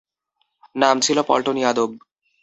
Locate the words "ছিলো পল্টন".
0.99-1.57